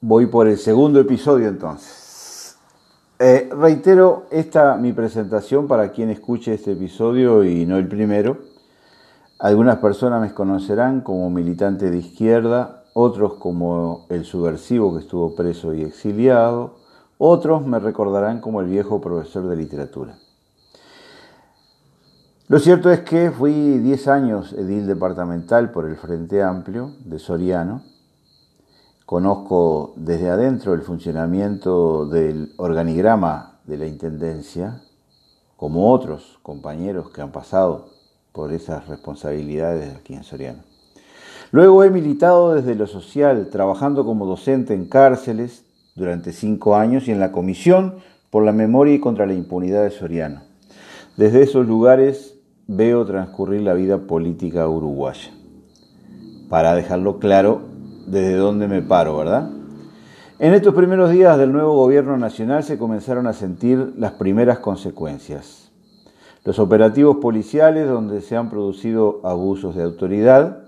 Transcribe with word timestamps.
Voy 0.00 0.26
por 0.26 0.46
el 0.46 0.58
segundo 0.58 1.00
episodio 1.00 1.48
entonces. 1.48 2.56
Eh, 3.18 3.50
reitero 3.50 4.26
esta 4.30 4.76
mi 4.76 4.92
presentación 4.92 5.66
para 5.66 5.90
quien 5.90 6.08
escuche 6.10 6.54
este 6.54 6.70
episodio 6.70 7.42
y 7.42 7.66
no 7.66 7.78
el 7.78 7.88
primero. 7.88 8.38
Algunas 9.40 9.78
personas 9.78 10.20
me 10.20 10.32
conocerán 10.32 11.00
como 11.00 11.28
militante 11.30 11.90
de 11.90 11.98
izquierda, 11.98 12.84
otros 12.94 13.34
como 13.34 14.06
el 14.08 14.24
subversivo 14.24 14.94
que 14.94 15.00
estuvo 15.00 15.34
preso 15.34 15.74
y 15.74 15.82
exiliado, 15.82 16.76
otros 17.18 17.66
me 17.66 17.80
recordarán 17.80 18.40
como 18.40 18.60
el 18.60 18.68
viejo 18.68 19.00
profesor 19.00 19.48
de 19.48 19.56
literatura. 19.56 20.16
Lo 22.46 22.60
cierto 22.60 22.92
es 22.92 23.00
que 23.00 23.32
fui 23.32 23.78
10 23.78 24.06
años 24.06 24.52
edil 24.52 24.86
departamental 24.86 25.72
por 25.72 25.86
el 25.86 25.96
Frente 25.96 26.40
Amplio 26.40 26.92
de 27.04 27.18
Soriano 27.18 27.97
Conozco 29.08 29.94
desde 29.96 30.28
adentro 30.28 30.74
el 30.74 30.82
funcionamiento 30.82 32.04
del 32.04 32.52
organigrama 32.58 33.58
de 33.64 33.78
la 33.78 33.86
Intendencia, 33.86 34.82
como 35.56 35.90
otros 35.90 36.38
compañeros 36.42 37.08
que 37.08 37.22
han 37.22 37.32
pasado 37.32 37.88
por 38.32 38.52
esas 38.52 38.86
responsabilidades 38.86 39.96
aquí 39.96 40.12
en 40.12 40.24
Soriano. 40.24 40.62
Luego 41.52 41.84
he 41.84 41.90
militado 41.90 42.54
desde 42.54 42.74
lo 42.74 42.86
social, 42.86 43.48
trabajando 43.50 44.04
como 44.04 44.26
docente 44.26 44.74
en 44.74 44.90
cárceles 44.90 45.64
durante 45.96 46.34
cinco 46.34 46.76
años 46.76 47.08
y 47.08 47.12
en 47.12 47.18
la 47.18 47.32
Comisión 47.32 48.00
por 48.28 48.44
la 48.44 48.52
Memoria 48.52 48.92
y 48.92 49.00
contra 49.00 49.24
la 49.24 49.32
Impunidad 49.32 49.84
de 49.84 49.90
Soriano. 49.90 50.42
Desde 51.16 51.44
esos 51.44 51.66
lugares 51.66 52.34
veo 52.66 53.06
transcurrir 53.06 53.62
la 53.62 53.72
vida 53.72 54.06
política 54.06 54.68
uruguaya. 54.68 55.30
Para 56.50 56.74
dejarlo 56.74 57.18
claro, 57.18 57.67
desde 58.10 58.36
dónde 58.36 58.68
me 58.68 58.82
paro, 58.82 59.16
¿verdad? 59.16 59.50
En 60.38 60.54
estos 60.54 60.74
primeros 60.74 61.10
días 61.10 61.36
del 61.36 61.52
nuevo 61.52 61.74
gobierno 61.74 62.16
nacional 62.16 62.62
se 62.62 62.78
comenzaron 62.78 63.26
a 63.26 63.32
sentir 63.32 63.94
las 63.96 64.12
primeras 64.12 64.60
consecuencias. 64.60 65.70
Los 66.44 66.60
operativos 66.60 67.16
policiales 67.16 67.88
donde 67.88 68.20
se 68.20 68.36
han 68.36 68.48
producido 68.48 69.20
abusos 69.24 69.74
de 69.74 69.82
autoridad, 69.82 70.64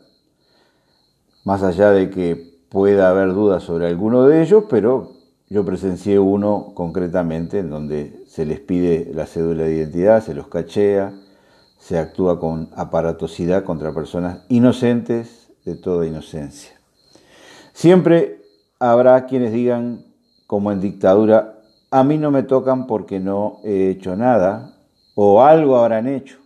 más 1.44 1.62
allá 1.62 1.90
de 1.92 2.10
que 2.10 2.58
pueda 2.68 3.10
haber 3.10 3.32
dudas 3.32 3.62
sobre 3.62 3.86
alguno 3.86 4.26
de 4.26 4.42
ellos, 4.42 4.64
pero 4.68 5.12
yo 5.48 5.64
presencié 5.64 6.18
uno 6.18 6.72
concretamente 6.74 7.60
en 7.60 7.70
donde 7.70 8.24
se 8.26 8.44
les 8.46 8.60
pide 8.60 9.10
la 9.14 9.26
cédula 9.26 9.64
de 9.64 9.76
identidad, 9.76 10.22
se 10.22 10.34
los 10.34 10.48
cachea, 10.48 11.12
se 11.78 11.98
actúa 11.98 12.38
con 12.38 12.70
aparatosidad 12.74 13.64
contra 13.64 13.94
personas 13.94 14.44
inocentes 14.48 15.48
de 15.64 15.76
toda 15.76 16.06
inocencia. 16.06 16.79
Siempre 17.80 18.42
habrá 18.78 19.24
quienes 19.24 19.52
digan, 19.52 20.04
como 20.46 20.70
en 20.70 20.82
dictadura, 20.82 21.62
a 21.90 22.04
mí 22.04 22.18
no 22.18 22.30
me 22.30 22.42
tocan 22.42 22.86
porque 22.86 23.20
no 23.20 23.60
he 23.64 23.88
hecho 23.88 24.16
nada, 24.16 24.74
o 25.14 25.40
algo 25.40 25.78
habrán 25.78 26.06
hecho. 26.06 26.36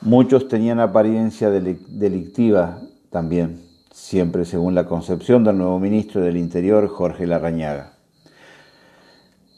Muchos 0.00 0.48
tenían 0.48 0.80
apariencia 0.80 1.50
delictiva 1.50 2.80
también, 3.10 3.60
siempre 3.92 4.46
según 4.46 4.74
la 4.74 4.86
concepción 4.86 5.44
del 5.44 5.58
nuevo 5.58 5.78
ministro 5.78 6.22
del 6.22 6.38
Interior, 6.38 6.88
Jorge 6.88 7.26
Larrañaga. 7.26 7.92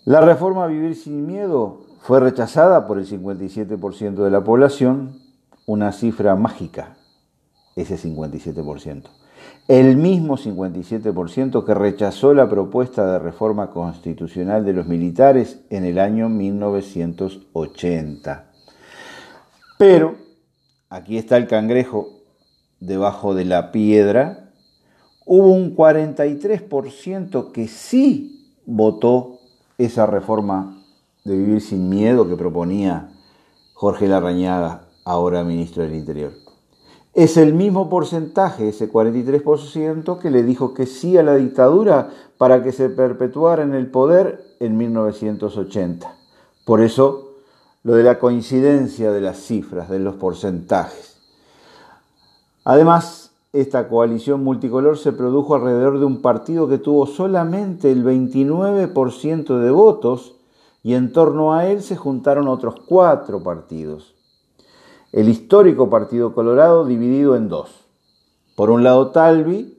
La 0.04 0.20
reforma 0.20 0.66
Vivir 0.66 0.96
sin 0.96 1.28
Miedo 1.28 1.86
fue 2.00 2.18
rechazada 2.18 2.88
por 2.88 2.98
el 2.98 3.06
57% 3.06 4.14
de 4.24 4.30
la 4.32 4.42
población, 4.42 5.20
una 5.64 5.92
cifra 5.92 6.34
mágica, 6.34 6.96
ese 7.76 7.96
57% 7.96 9.21
el 9.68 9.96
mismo 9.96 10.36
57% 10.36 11.64
que 11.64 11.74
rechazó 11.74 12.34
la 12.34 12.48
propuesta 12.48 13.12
de 13.12 13.18
reforma 13.18 13.70
constitucional 13.70 14.64
de 14.64 14.72
los 14.72 14.86
militares 14.86 15.60
en 15.70 15.84
el 15.84 15.98
año 15.98 16.28
1980. 16.28 18.50
Pero, 19.78 20.16
aquí 20.88 21.16
está 21.16 21.36
el 21.36 21.46
cangrejo 21.46 22.08
debajo 22.80 23.34
de 23.34 23.44
la 23.44 23.72
piedra, 23.72 24.50
hubo 25.24 25.52
un 25.52 25.76
43% 25.76 27.52
que 27.52 27.68
sí 27.68 28.58
votó 28.66 29.38
esa 29.78 30.06
reforma 30.06 30.82
de 31.24 31.36
vivir 31.36 31.60
sin 31.60 31.88
miedo 31.88 32.28
que 32.28 32.36
proponía 32.36 33.10
Jorge 33.74 34.08
Larrañaga, 34.08 34.88
ahora 35.04 35.44
ministro 35.44 35.82
del 35.82 35.94
Interior. 35.94 36.32
Es 37.14 37.36
el 37.36 37.52
mismo 37.52 37.90
porcentaje, 37.90 38.70
ese 38.70 38.90
43%, 38.90 40.18
que 40.18 40.30
le 40.30 40.42
dijo 40.42 40.72
que 40.72 40.86
sí 40.86 41.18
a 41.18 41.22
la 41.22 41.36
dictadura 41.36 42.08
para 42.38 42.62
que 42.62 42.72
se 42.72 42.88
perpetuara 42.88 43.62
en 43.62 43.74
el 43.74 43.90
poder 43.90 44.42
en 44.60 44.78
1980. 44.78 46.10
Por 46.64 46.80
eso, 46.80 47.34
lo 47.82 47.96
de 47.96 48.02
la 48.02 48.18
coincidencia 48.18 49.12
de 49.12 49.20
las 49.20 49.36
cifras, 49.36 49.90
de 49.90 49.98
los 49.98 50.14
porcentajes. 50.14 51.18
Además, 52.64 53.32
esta 53.52 53.88
coalición 53.88 54.42
multicolor 54.42 54.96
se 54.96 55.12
produjo 55.12 55.54
alrededor 55.54 55.98
de 55.98 56.06
un 56.06 56.22
partido 56.22 56.66
que 56.66 56.78
tuvo 56.78 57.06
solamente 57.06 57.92
el 57.92 58.04
29% 58.04 59.58
de 59.58 59.70
votos 59.70 60.36
y 60.82 60.94
en 60.94 61.12
torno 61.12 61.52
a 61.52 61.66
él 61.66 61.82
se 61.82 61.96
juntaron 61.96 62.48
otros 62.48 62.76
cuatro 62.86 63.42
partidos 63.42 64.14
el 65.12 65.28
histórico 65.28 65.90
Partido 65.90 66.34
Colorado 66.34 66.86
dividido 66.86 67.36
en 67.36 67.48
dos. 67.48 67.86
Por 68.56 68.70
un 68.70 68.82
lado 68.82 69.10
Talvi, 69.10 69.78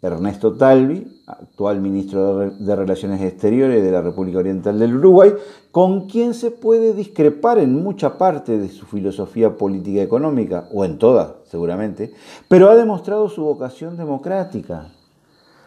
Ernesto 0.00 0.56
Talvi, 0.56 1.22
actual 1.26 1.80
ministro 1.80 2.50
de 2.50 2.76
Relaciones 2.76 3.20
Exteriores 3.20 3.82
de 3.82 3.90
la 3.90 4.00
República 4.00 4.38
Oriental 4.38 4.78
del 4.78 4.96
Uruguay, 4.96 5.34
con 5.72 6.08
quien 6.08 6.34
se 6.34 6.52
puede 6.52 6.94
discrepar 6.94 7.58
en 7.58 7.82
mucha 7.82 8.16
parte 8.16 8.58
de 8.58 8.68
su 8.68 8.86
filosofía 8.86 9.56
política 9.56 10.02
económica, 10.02 10.68
o 10.72 10.84
en 10.84 10.98
toda, 10.98 11.38
seguramente, 11.44 12.12
pero 12.48 12.70
ha 12.70 12.76
demostrado 12.76 13.28
su 13.28 13.42
vocación 13.42 13.96
democrática. 13.96 14.92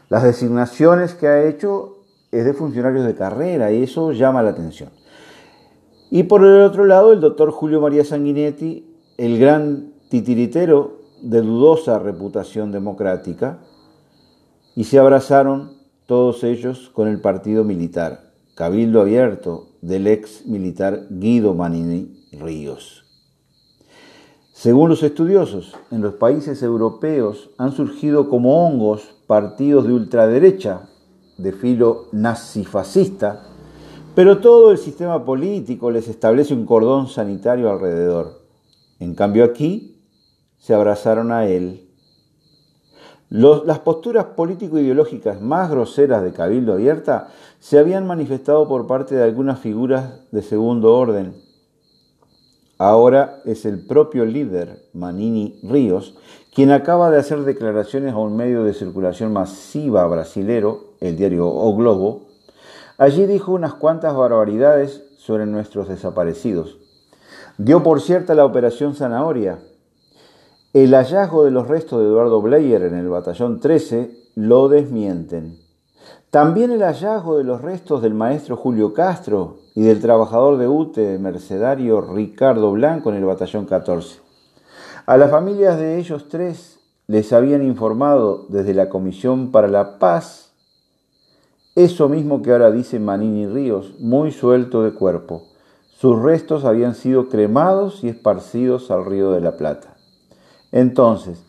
Las 0.07 0.23
designaciones 0.23 1.13
que 1.13 1.27
ha 1.27 1.43
hecho 1.43 1.97
es 2.31 2.45
de 2.45 2.53
funcionarios 2.53 3.05
de 3.05 3.15
carrera 3.15 3.71
y 3.73 3.83
eso 3.83 4.13
llama 4.13 4.41
la 4.41 4.51
atención. 4.51 5.00
Y 6.13 6.23
por 6.23 6.43
el 6.43 6.61
otro 6.61 6.85
lado, 6.85 7.13
el 7.13 7.21
doctor 7.21 7.51
Julio 7.51 7.79
María 7.79 8.03
Sanguinetti, 8.03 8.85
el 9.17 9.39
gran 9.39 9.93
titiritero 10.09 10.99
de 11.21 11.41
dudosa 11.41 11.99
reputación 11.99 12.73
democrática, 12.73 13.59
y 14.75 14.83
se 14.83 14.99
abrazaron 14.99 15.71
todos 16.07 16.43
ellos 16.43 16.91
con 16.93 17.07
el 17.07 17.21
partido 17.21 17.63
militar, 17.63 18.33
Cabildo 18.55 18.99
Abierto, 18.99 19.69
del 19.81 20.05
ex 20.05 20.45
militar 20.45 21.07
Guido 21.09 21.53
Manini 21.53 22.27
Ríos. 22.33 23.05
Según 24.51 24.89
los 24.89 25.03
estudiosos, 25.03 25.77
en 25.91 26.01
los 26.01 26.15
países 26.15 26.61
europeos 26.61 27.51
han 27.57 27.71
surgido 27.71 28.27
como 28.27 28.67
hongos 28.67 29.15
partidos 29.27 29.87
de 29.87 29.93
ultraderecha, 29.93 30.89
de 31.37 31.53
filo 31.53 32.07
nazifascista, 32.11 33.50
pero 34.15 34.39
todo 34.39 34.71
el 34.71 34.77
sistema 34.77 35.23
político 35.23 35.89
les 35.89 36.07
establece 36.07 36.53
un 36.53 36.65
cordón 36.65 37.07
sanitario 37.07 37.69
alrededor. 37.69 38.41
En 38.99 39.15
cambio 39.15 39.43
aquí 39.43 40.01
se 40.57 40.73
abrazaron 40.73 41.31
a 41.31 41.47
él. 41.47 41.87
las 43.29 43.79
posturas 43.79 44.25
político-ideológicas 44.35 45.41
más 45.41 45.71
groseras 45.71 46.21
de 46.21 46.33
Cabildo 46.33 46.73
Abierta 46.73 47.29
se 47.59 47.79
habían 47.79 48.05
manifestado 48.05 48.67
por 48.67 48.87
parte 48.87 49.15
de 49.15 49.23
algunas 49.23 49.59
figuras 49.59 50.19
de 50.31 50.41
segundo 50.41 50.93
orden. 50.95 51.33
Ahora 52.77 53.41
es 53.45 53.65
el 53.65 53.85
propio 53.85 54.25
líder, 54.25 54.89
Manini 54.93 55.59
Ríos, 55.63 56.17
quien 56.53 56.71
acaba 56.71 57.09
de 57.11 57.19
hacer 57.19 57.43
declaraciones 57.43 58.13
a 58.13 58.17
un 58.17 58.35
medio 58.35 58.63
de 58.63 58.73
circulación 58.73 59.31
masiva 59.31 60.05
brasilero, 60.07 60.95
el 60.99 61.15
diario 61.15 61.47
O 61.47 61.75
Globo, 61.75 62.30
Allí 63.01 63.25
dijo 63.25 63.53
unas 63.53 63.73
cuantas 63.73 64.15
barbaridades 64.15 65.03
sobre 65.17 65.47
nuestros 65.47 65.87
desaparecidos. 65.87 66.77
Dio 67.57 67.81
por 67.81 67.99
cierta 67.99 68.35
la 68.35 68.45
operación 68.45 68.93
Zanahoria. 68.93 69.57
El 70.71 70.93
hallazgo 70.93 71.43
de 71.43 71.49
los 71.49 71.67
restos 71.67 71.99
de 71.99 72.05
Eduardo 72.05 72.43
Blair 72.43 72.83
en 72.83 72.93
el 72.93 73.09
batallón 73.09 73.59
13 73.59 74.11
lo 74.35 74.69
desmienten. 74.69 75.57
También 76.29 76.69
el 76.69 76.83
hallazgo 76.83 77.39
de 77.39 77.43
los 77.43 77.61
restos 77.63 78.03
del 78.03 78.13
maestro 78.13 78.55
Julio 78.55 78.93
Castro 78.93 79.57
y 79.73 79.81
del 79.81 79.99
trabajador 79.99 80.59
de 80.59 80.67
UTE 80.67 81.17
mercedario 81.17 82.01
Ricardo 82.01 82.71
Blanco 82.71 83.09
en 83.09 83.15
el 83.15 83.25
batallón 83.25 83.65
14. 83.65 84.19
A 85.07 85.17
las 85.17 85.31
familias 85.31 85.79
de 85.79 85.97
ellos 85.97 86.29
tres 86.29 86.79
les 87.07 87.33
habían 87.33 87.63
informado 87.63 88.45
desde 88.49 88.75
la 88.75 88.89
Comisión 88.89 89.51
para 89.51 89.67
la 89.67 89.97
Paz 89.97 90.50
eso 91.75 92.09
mismo 92.09 92.41
que 92.41 92.51
ahora 92.51 92.71
dice 92.71 92.99
Manini 92.99 93.47
Ríos, 93.47 93.95
muy 93.99 94.31
suelto 94.31 94.83
de 94.83 94.91
cuerpo. 94.91 95.43
Sus 95.89 96.21
restos 96.21 96.65
habían 96.65 96.95
sido 96.95 97.29
cremados 97.29 98.03
y 98.03 98.09
esparcidos 98.09 98.91
al 98.91 99.05
río 99.05 99.31
de 99.31 99.39
la 99.39 99.55
Plata. 99.55 99.95
Entonces, 100.71 101.43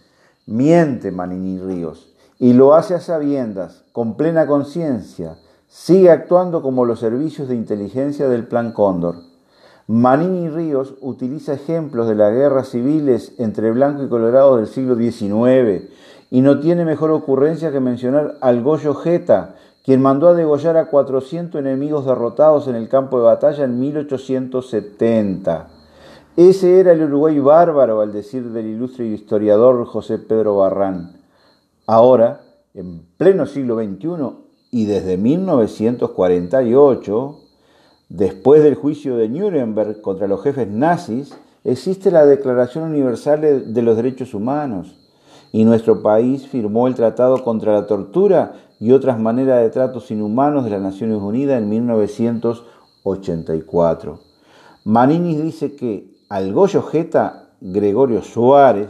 miente 0.47 1.11
Manini 1.11 1.59
Ríos 1.59 2.13
y 2.39 2.53
lo 2.53 2.75
hace 2.75 2.95
a 2.95 3.01
sabiendas, 3.01 3.85
con 3.93 4.17
plena 4.17 4.47
conciencia, 4.47 5.39
sigue 5.69 6.11
actuando 6.11 6.61
como 6.61 6.85
los 6.85 7.01
servicios 7.01 7.49
de 7.49 7.55
inteligencia 7.55 8.29
del 8.29 8.47
Plan 8.47 8.73
Cóndor. 8.73 9.17
Manini 9.89 10.49
Ríos 10.49 10.95
utiliza 11.01 11.55
ejemplos 11.55 12.09
de 12.09 12.15
las 12.15 12.33
guerras 12.33 12.69
civiles 12.69 13.33
entre 13.39 13.71
blanco 13.73 14.03
y 14.05 14.09
colorado 14.09 14.57
del 14.57 14.67
siglo 14.67 14.97
XIX 14.97 15.91
y 16.31 16.41
no 16.41 16.61
tiene 16.61 16.85
mejor 16.85 17.11
ocurrencia 17.11 17.73
que 17.73 17.81
mencionar 17.81 18.37
al 18.41 18.63
Goyo 18.63 18.95
Jeta, 18.95 19.57
quien 19.85 20.01
mandó 20.01 20.29
a 20.29 20.35
degollar 20.35 20.77
a 20.77 20.89
400 20.89 21.61
enemigos 21.61 22.07
derrotados 22.07 22.69
en 22.69 22.77
el 22.77 22.89
campo 22.89 23.19
de 23.19 23.25
batalla 23.25 23.65
en 23.65 23.81
1870. 23.81 25.69
Ese 26.37 26.79
era 26.81 26.93
el 26.93 27.03
Uruguay 27.03 27.41
bárbaro, 27.41 28.01
al 28.01 28.13
decir 28.13 28.53
del 28.53 28.67
ilustre 28.67 29.07
historiador 29.07 29.85
José 29.85 30.19
Pedro 30.19 30.59
Barrán. 30.59 31.17
Ahora, 31.87 32.43
en 32.75 33.03
pleno 33.17 33.47
siglo 33.47 33.77
XXI 33.77 34.09
y 34.71 34.85
desde 34.87 35.19
1948, 35.19 37.39
después 38.09 38.63
del 38.63 38.77
juicio 38.77 39.17
de 39.17 39.29
Nuremberg 39.29 40.01
contra 40.01 40.29
los 40.29 40.43
jefes 40.43 40.69
nazis, 40.69 41.37
existe 41.65 42.11
la 42.11 42.25
Declaración 42.25 42.85
Universal 42.85 43.75
de 43.75 43.83
los 43.83 43.97
Derechos 43.97 44.33
Humanos 44.33 44.97
y 45.53 45.65
nuestro 45.65 46.03
país 46.03 46.47
firmó 46.47 46.89
el 46.89 46.95
Tratado 46.95 47.45
contra 47.45 47.75
la 47.75 47.87
Tortura 47.87 48.55
y 48.83 48.91
otras 48.91 49.21
maneras 49.21 49.63
de 49.63 49.71
tratos 49.71 50.11
inhumanos 50.11 50.65
de 50.65 50.71
las 50.71 50.83
Naciones 50.83 51.19
Unidas 51.19 51.63
en 51.63 51.69
1984. 51.69 54.19
Manini 54.83 55.37
dice 55.37 55.77
que 55.77 56.17
al 56.29 56.53
Goyo 56.53 56.83
Jeta, 56.83 57.51
Gregorio 57.61 58.23
Suárez 58.23 58.89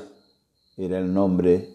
era 0.78 0.98
el 0.98 1.12
nombre, 1.12 1.68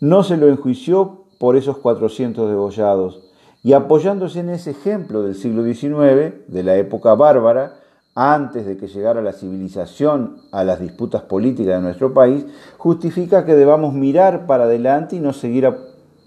no 0.00 0.24
se 0.24 0.36
lo 0.36 0.48
enjuició 0.48 1.26
por 1.38 1.54
esos 1.54 1.78
400 1.78 2.48
degollados, 2.48 3.30
y 3.62 3.74
apoyándose 3.74 4.40
en 4.40 4.48
ese 4.48 4.72
ejemplo 4.72 5.22
del 5.22 5.36
siglo 5.36 5.62
XIX, 5.62 6.48
de 6.48 6.62
la 6.64 6.78
época 6.78 7.14
bárbara, 7.14 7.76
antes 8.16 8.66
de 8.66 8.76
que 8.76 8.88
llegara 8.88 9.22
la 9.22 9.32
civilización 9.32 10.38
a 10.50 10.64
las 10.64 10.80
disputas 10.80 11.22
políticas 11.22 11.76
de 11.76 11.82
nuestro 11.82 12.12
país, 12.12 12.44
justifica 12.76 13.44
que 13.44 13.54
debamos 13.54 13.94
mirar 13.94 14.46
para 14.46 14.64
adelante 14.64 15.14
y 15.14 15.20
no 15.20 15.32
seguir 15.32 15.64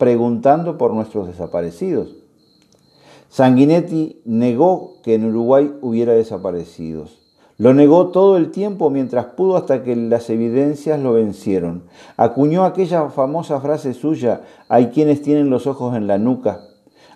preguntando 0.03 0.77
por 0.77 0.93
nuestros 0.93 1.27
desaparecidos. 1.27 2.09
Sanguinetti 3.29 4.21
negó 4.25 4.95
que 5.01 5.13
en 5.13 5.23
Uruguay 5.23 5.73
hubiera 5.79 6.11
desaparecidos. 6.11 7.21
Lo 7.57 7.73
negó 7.73 8.09
todo 8.09 8.35
el 8.35 8.51
tiempo 8.51 8.89
mientras 8.89 9.27
pudo 9.27 9.55
hasta 9.55 9.81
que 9.81 9.95
las 9.95 10.29
evidencias 10.29 10.99
lo 10.99 11.13
vencieron. 11.13 11.83
Acuñó 12.17 12.65
aquella 12.65 13.07
famosa 13.11 13.61
frase 13.61 13.93
suya, 13.93 14.41
hay 14.67 14.87
quienes 14.87 15.21
tienen 15.21 15.49
los 15.49 15.67
ojos 15.67 15.95
en 15.95 16.05
la 16.05 16.17
nuca. 16.17 16.59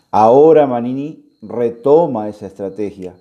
Ahora 0.09 0.65
Manini 0.65 1.25
retoma 1.41 2.29
esa 2.29 2.47
estrategia. 2.47 3.15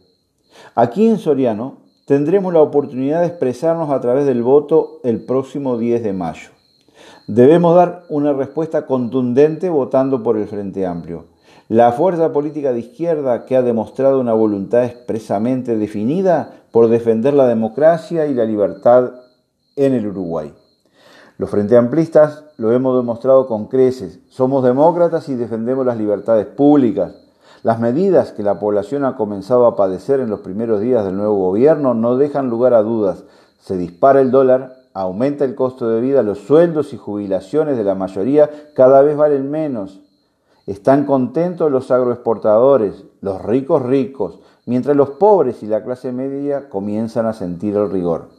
Aquí 0.76 1.08
en 1.08 1.18
Soriano 1.18 1.78
tendremos 2.06 2.54
la 2.54 2.62
oportunidad 2.62 3.22
de 3.22 3.26
expresarnos 3.26 3.90
a 3.90 4.00
través 4.00 4.26
del 4.26 4.44
voto 4.44 5.00
el 5.02 5.26
próximo 5.26 5.76
10 5.76 6.04
de 6.04 6.12
mayo. 6.12 6.56
Debemos 7.26 7.75
dar 7.75 8.05
una 8.08 8.32
respuesta 8.32 8.87
contundente 8.87 9.69
votando 9.70 10.23
por 10.23 10.37
el 10.37 10.47
Frente 10.47 10.87
Amplio. 10.87 11.25
La 11.69 11.91
fuerza 11.93 12.32
política 12.32 12.73
de 12.73 12.81
izquierda 12.81 13.44
que 13.44 13.56
ha 13.56 13.62
demostrado 13.62 14.20
una 14.20 14.32
voluntad 14.32 14.85
expresamente 14.85 15.76
definida 15.76 16.53
por 16.70 16.88
defender 16.88 17.35
la 17.35 17.49
democracia 17.49 18.26
y 18.26 18.35
la 18.35 18.44
libertad 18.44 19.11
en 19.75 19.93
el 19.93 20.06
Uruguay. 20.06 20.55
Los 21.38 21.50
Frente 21.50 21.76
Amplistas 21.76 22.44
lo 22.56 22.73
hemos 22.73 22.97
demostrado 22.97 23.47
con 23.47 23.67
creces. 23.67 24.20
Somos 24.29 24.64
demócratas 24.64 25.29
y 25.29 25.35
defendemos 25.35 25.85
las 25.85 25.99
libertades 25.99 26.47
públicas. 26.47 27.14
Las 27.62 27.81
medidas 27.81 28.32
que 28.32 28.43
la 28.43 28.59
población 28.59 29.05
ha 29.05 29.17
comenzado 29.17 29.67
a 29.67 29.76
padecer 29.76 30.20
en 30.20 30.31
los 30.31 30.41
primeros 30.41 30.81
días 30.81 31.05
del 31.05 31.17
nuevo 31.17 31.37
gobierno 31.37 31.94
no 31.94 32.17
dejan 32.17 32.49
lugar 32.49 32.75
a 32.75 32.82
dudas. 32.82 33.25
Se 33.59 33.76
dispara 33.76 34.20
el 34.20 34.31
dólar, 34.31 34.75
aumenta 34.96 35.44
el 35.44 35.54
costo 35.54 35.90
de 35.90 36.00
vida, 36.00 36.22
los 36.22 36.38
sueldos 36.38 36.94
y 36.94 36.96
jubilaciones 36.96 37.76
de 37.76 37.84
la 37.84 37.94
mayoría 37.94 38.48
cada 38.75 39.02
vez 39.02 39.14
valen 39.14 39.50
menos. 39.50 40.00
Están 40.66 41.04
contentos 41.04 41.70
los 41.70 41.90
agroexportadores, 41.90 43.04
los 43.20 43.43
ricos 43.43 43.82
ricos, 43.82 44.40
mientras 44.64 44.96
los 44.96 45.10
pobres 45.10 45.62
y 45.62 45.66
la 45.66 45.84
clase 45.84 46.12
media 46.12 46.70
comienzan 46.70 47.26
a 47.26 47.34
sentir 47.34 47.76
el 47.76 47.90
rigor. 47.90 48.31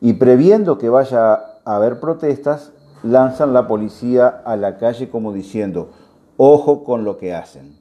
Y 0.00 0.14
previendo 0.14 0.78
que 0.78 0.88
vaya 0.88 1.34
a 1.34 1.76
haber 1.76 2.00
protestas, 2.00 2.72
lanzan 3.02 3.52
la 3.52 3.68
policía 3.68 4.28
a 4.28 4.56
la 4.56 4.78
calle 4.78 5.10
como 5.10 5.34
diciendo, 5.34 5.90
ojo 6.38 6.82
con 6.82 7.04
lo 7.04 7.18
que 7.18 7.34
hacen. 7.34 7.78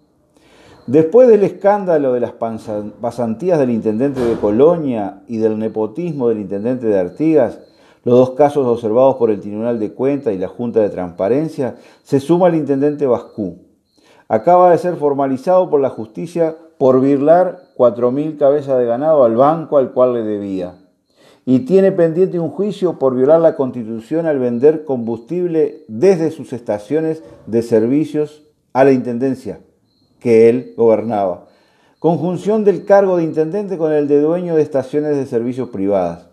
Después 0.88 1.29
del 1.29 1.44
escándalo 1.44 2.11
de 2.11 2.19
las 2.19 2.33
pasantías 2.33 3.57
del 3.59 3.69
intendente 3.69 4.19
de 4.19 4.35
Colonia 4.35 5.21
y 5.25 5.38
del 5.38 5.57
nepotismo 5.57 6.27
del 6.27 6.41
intendente 6.41 6.88
de 6.88 6.99
Artigas, 6.99 7.59
los 8.03 8.19
dos 8.19 8.29
casos 8.31 8.67
observados 8.67 9.15
por 9.15 9.31
el 9.31 9.39
Tribunal 9.39 9.79
de 9.79 9.94
Cuentas 9.94 10.33
y 10.33 10.38
la 10.38 10.47
Junta 10.47 10.81
de 10.81 10.89
Transparencia, 10.89 11.75
se 12.03 12.19
suma 12.19 12.50
el 12.50 12.55
intendente 12.55 13.05
Bascú. 13.05 13.59
Acaba 14.27 14.71
de 14.71 14.77
ser 14.77 14.95
formalizado 14.95 15.69
por 15.69 15.79
la 15.79 15.89
justicia 15.89 16.57
por 16.77 17.00
virlar 17.00 17.63
4.000 17.77 18.38
cabezas 18.38 18.77
de 18.77 18.85
ganado 18.85 19.23
al 19.23 19.35
banco 19.35 19.77
al 19.77 19.94
cual 19.94 20.13
le 20.13 20.23
debía. 20.23 20.75
Y 21.45 21.59
tiene 21.59 21.91
pendiente 21.91 22.39
un 22.39 22.50
juicio 22.50 23.00
por 23.00 23.15
violar 23.15 23.41
la 23.41 23.55
constitución 23.55 24.25
al 24.25 24.39
vender 24.39 24.85
combustible 24.85 25.83
desde 25.88 26.31
sus 26.31 26.53
estaciones 26.53 27.23
de 27.47 27.61
servicios 27.61 28.44
a 28.73 28.83
la 28.83 28.91
Intendencia 28.91 29.59
que 30.19 30.49
él 30.49 30.73
gobernaba. 30.77 31.47
Conjunción 31.99 32.63
del 32.63 32.85
cargo 32.85 33.17
de 33.17 33.23
intendente 33.23 33.77
con 33.77 33.91
el 33.91 34.07
de 34.07 34.19
dueño 34.19 34.56
de 34.56 34.61
estaciones 34.61 35.15
de 35.15 35.25
servicios 35.25 35.69
privadas. 35.69 36.32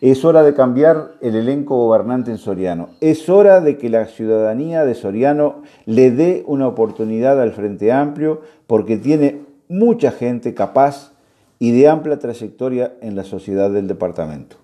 Es 0.00 0.24
hora 0.24 0.42
de 0.42 0.54
cambiar 0.54 1.12
el 1.20 1.34
elenco 1.34 1.76
gobernante 1.76 2.30
en 2.30 2.38
Soriano. 2.38 2.90
Es 3.00 3.28
hora 3.28 3.60
de 3.60 3.76
que 3.78 3.88
la 3.88 4.06
ciudadanía 4.06 4.84
de 4.84 4.94
Soriano 4.94 5.62
le 5.86 6.10
dé 6.10 6.44
una 6.46 6.68
oportunidad 6.68 7.40
al 7.40 7.52
Frente 7.52 7.92
Amplio 7.92 8.42
porque 8.66 8.96
tiene 8.96 9.42
mucha 9.68 10.10
gente 10.10 10.54
capaz 10.54 11.12
y 11.58 11.72
de 11.72 11.88
amplia 11.88 12.18
trayectoria 12.18 12.94
en 13.00 13.16
la 13.16 13.24
sociedad 13.24 13.70
del 13.70 13.88
departamento. 13.88 14.56